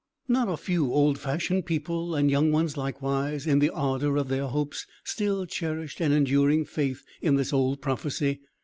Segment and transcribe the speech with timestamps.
[0.27, 4.47] Not a few old fashioned people, and young ones likewise, in the ardour of their
[4.47, 8.39] hopes, still cherished an enduring faith in this old prophecy.